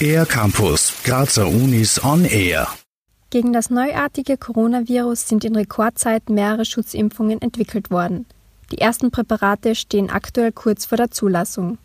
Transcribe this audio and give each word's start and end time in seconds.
Air 0.00 0.26
Campus, 0.26 0.92
Grazer 1.04 1.46
Unis 1.46 2.02
on 2.04 2.24
Air. 2.24 2.68
Gegen 3.30 3.52
das 3.52 3.70
neuartige 3.70 4.36
Coronavirus 4.36 5.28
sind 5.28 5.44
in 5.44 5.56
Rekordzeit 5.56 6.28
mehrere 6.28 6.64
Schutzimpfungen 6.64 7.40
entwickelt 7.42 7.90
worden. 7.90 8.26
Die 8.70 8.78
ersten 8.78 9.10
Präparate 9.10 9.74
stehen 9.74 10.10
aktuell 10.10 10.52
kurz 10.52 10.86
vor 10.86 10.96
der 10.96 11.10
Zulassung. 11.10 11.78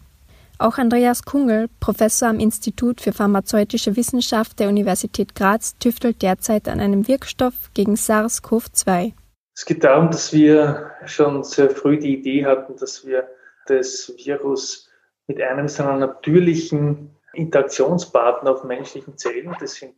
Auch 0.60 0.78
Andreas 0.78 1.24
Kungel, 1.24 1.70
Professor 1.80 2.30
am 2.30 2.40
Institut 2.40 3.02
für 3.02 3.14
Pharmazeutische 3.14 3.96
Wissenschaft 3.96 4.60
der 4.60 4.70
Universität 4.70 5.34
Graz, 5.34 5.76
tüftelt 5.80 6.22
derzeit 6.22 6.68
an 6.68 6.80
einem 6.80 7.08
Wirkstoff 7.08 7.54
gegen 7.74 7.96
SARS-CoV-2. 7.96 9.14
Es 9.56 9.66
geht 9.66 9.84
darum, 9.84 10.12
dass 10.12 10.32
wir 10.34 10.92
schon 11.06 11.44
sehr 11.44 11.70
früh 11.72 11.98
die 11.98 12.20
Idee 12.20 12.46
hatten, 12.46 12.76
dass 12.78 13.06
wir 13.06 13.28
das 13.66 14.14
Virus 14.18 14.91
mit 15.32 15.42
einem 15.42 15.70
seiner 15.70 15.96
natürlichen 15.96 17.16
Interaktionspartner 17.34 18.52
auf 18.52 18.66
menschlichen 18.66 19.18
Zellen, 19.18 19.56
das 19.62 19.76
sind 19.76 19.94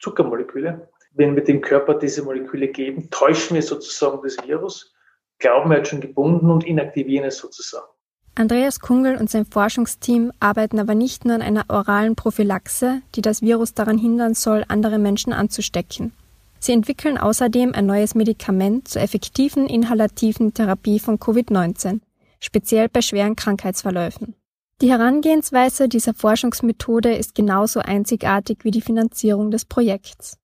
Zuckermoleküle. 0.00 0.88
Wenn 1.12 1.36
wir 1.36 1.44
dem 1.44 1.60
Körper 1.60 1.94
diese 1.94 2.24
Moleküle 2.24 2.66
geben, 2.66 3.08
täuschen 3.10 3.54
wir 3.54 3.62
sozusagen 3.62 4.18
das 4.24 4.36
Virus, 4.44 4.92
glauben, 5.38 5.70
er 5.70 5.78
hat 5.78 5.88
schon 5.88 6.00
gebunden 6.00 6.50
und 6.50 6.64
inaktivieren 6.64 7.28
es 7.28 7.38
sozusagen. 7.38 7.86
Andreas 8.34 8.80
Kungel 8.80 9.16
und 9.16 9.30
sein 9.30 9.46
Forschungsteam 9.46 10.32
arbeiten 10.40 10.80
aber 10.80 10.96
nicht 10.96 11.24
nur 11.24 11.36
an 11.36 11.42
einer 11.42 11.66
oralen 11.68 12.16
Prophylaxe, 12.16 13.02
die 13.14 13.22
das 13.22 13.42
Virus 13.42 13.72
daran 13.72 13.98
hindern 13.98 14.34
soll, 14.34 14.64
andere 14.66 14.98
Menschen 14.98 15.32
anzustecken. 15.32 16.12
Sie 16.58 16.72
entwickeln 16.72 17.18
außerdem 17.18 17.72
ein 17.72 17.86
neues 17.86 18.16
Medikament 18.16 18.88
zur 18.88 19.00
effektiven 19.00 19.68
inhalativen 19.68 20.52
Therapie 20.54 20.98
von 20.98 21.18
Covid-19, 21.20 22.00
speziell 22.40 22.88
bei 22.88 23.00
schweren 23.00 23.36
Krankheitsverläufen. 23.36 24.34
Die 24.82 24.90
Herangehensweise 24.90 25.88
dieser 25.88 26.12
Forschungsmethode 26.12 27.14
ist 27.14 27.34
genauso 27.34 27.80
einzigartig 27.80 28.58
wie 28.62 28.70
die 28.70 28.82
Finanzierung 28.82 29.50
des 29.50 29.64
Projekts. 29.64 30.36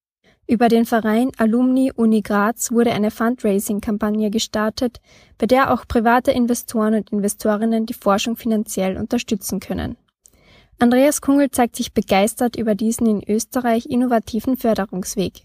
Über 0.47 0.69
den 0.69 0.87
Verein 0.87 1.33
Alumni 1.37 1.93
Uni 1.95 2.23
Graz 2.23 2.73
wurde 2.73 2.93
eine 2.93 3.11
Fundraising-Kampagne 3.11 4.31
gestartet, 4.31 5.01
bei 5.37 5.45
der 5.45 5.71
auch 5.71 5.87
private 5.87 6.31
Investoren 6.31 6.95
und 6.95 7.13
Investorinnen 7.13 7.85
die 7.85 7.93
Forschung 7.93 8.37
finanziell 8.37 8.97
unterstützen 8.97 9.61
können. 9.61 9.99
Andreas 10.79 11.21
Kungel 11.21 11.51
zeigt 11.51 11.77
sich 11.77 11.93
begeistert 11.93 12.57
über 12.57 12.75
diesen 12.75 13.07
in 13.07 13.23
Österreich 13.29 13.85
innovativen 13.85 14.57
Förderungsweg. 14.57 15.43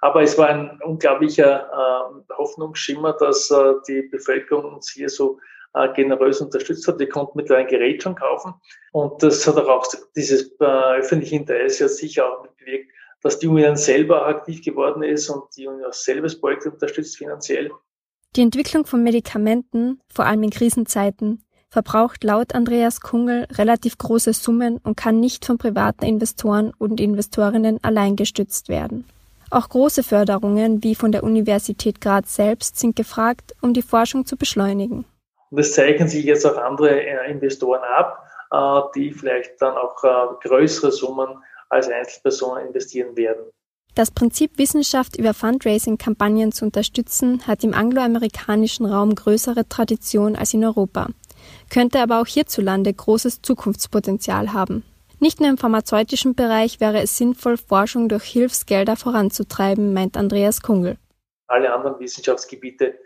Aber 0.00 0.22
es 0.22 0.36
war 0.36 0.48
ein 0.48 0.80
unglaublicher 0.84 1.70
äh, 1.70 2.34
Hoffnungsschimmer, 2.34 3.12
dass 3.12 3.52
äh, 3.52 3.74
die 3.88 4.02
Bevölkerung 4.02 4.74
uns 4.74 4.90
hier 4.90 5.08
so 5.08 5.38
äh, 5.76 5.92
generös 5.94 6.40
unterstützt 6.40 6.88
hat. 6.88 6.98
Wir 6.98 7.08
konnten 7.08 7.32
mittlerweile 7.36 7.66
ein 7.66 7.70
Gerät 7.70 8.02
schon 8.02 8.14
kaufen. 8.14 8.54
Und 8.92 9.22
das 9.22 9.46
hat 9.46 9.56
auch 9.56 9.86
dieses 10.16 10.50
äh, 10.58 10.64
öffentliche 10.64 11.36
Interesse 11.36 11.88
sicher 11.88 12.26
auch 12.26 12.46
bewirkt, 12.46 12.90
dass 13.22 13.38
die 13.38 13.46
Union 13.46 13.76
selber 13.76 14.26
aktiv 14.26 14.64
geworden 14.64 15.02
ist 15.02 15.28
und 15.28 15.44
die 15.56 15.66
Union 15.66 15.90
das 16.22 16.40
Projekt 16.40 16.66
unterstützt 16.66 17.16
finanziell. 17.18 17.70
Die 18.36 18.42
Entwicklung 18.42 18.86
von 18.86 19.02
Medikamenten, 19.02 20.00
vor 20.12 20.26
allem 20.26 20.42
in 20.42 20.50
Krisenzeiten, 20.50 21.42
verbraucht 21.68 22.24
laut 22.24 22.54
Andreas 22.54 23.00
Kungel 23.00 23.46
relativ 23.52 23.98
große 23.98 24.32
Summen 24.32 24.78
und 24.78 24.96
kann 24.96 25.20
nicht 25.20 25.44
von 25.44 25.58
privaten 25.58 26.04
Investoren 26.04 26.72
und 26.78 27.00
Investorinnen 27.00 27.78
allein 27.82 28.16
gestützt 28.16 28.68
werden. 28.68 29.04
Auch 29.50 29.68
große 29.68 30.02
Förderungen 30.02 30.82
wie 30.82 30.94
von 30.94 31.12
der 31.12 31.22
Universität 31.22 32.00
Graz 32.00 32.34
selbst 32.34 32.78
sind 32.78 32.96
gefragt, 32.96 33.54
um 33.60 33.74
die 33.74 33.82
Forschung 33.82 34.26
zu 34.26 34.36
beschleunigen. 34.36 35.04
Und 35.50 35.58
es 35.58 35.74
zeichnen 35.74 36.08
sich 36.08 36.24
jetzt 36.24 36.44
auch 36.44 36.56
andere 36.56 37.00
äh, 37.00 37.30
Investoren 37.30 37.82
ab, 37.82 38.26
äh, 38.50 38.80
die 38.94 39.12
vielleicht 39.12 39.60
dann 39.60 39.76
auch 39.76 40.02
äh, 40.04 40.48
größere 40.48 40.92
Summen 40.92 41.42
als 41.68 41.88
Einzelpersonen 41.88 42.68
investieren 42.68 43.16
werden. 43.16 43.44
Das 43.94 44.10
Prinzip 44.10 44.58
Wissenschaft 44.58 45.16
über 45.16 45.32
Fundraising-Kampagnen 45.32 46.52
zu 46.52 46.66
unterstützen 46.66 47.46
hat 47.46 47.64
im 47.64 47.72
angloamerikanischen 47.72 48.84
Raum 48.84 49.14
größere 49.14 49.66
Tradition 49.68 50.36
als 50.36 50.52
in 50.52 50.64
Europa, 50.64 51.08
könnte 51.70 52.00
aber 52.00 52.20
auch 52.20 52.26
hierzulande 52.26 52.92
großes 52.92 53.40
Zukunftspotenzial 53.40 54.52
haben. 54.52 54.84
Nicht 55.18 55.40
nur 55.40 55.48
im 55.48 55.56
pharmazeutischen 55.56 56.34
Bereich 56.34 56.78
wäre 56.78 57.00
es 57.00 57.16
sinnvoll, 57.16 57.56
Forschung 57.56 58.10
durch 58.10 58.24
Hilfsgelder 58.24 58.96
voranzutreiben, 58.96 59.94
meint 59.94 60.18
Andreas 60.18 60.60
Kungel. 60.60 60.98
Alle 61.46 61.72
anderen 61.72 61.98
Wissenschaftsgebiete 61.98 62.98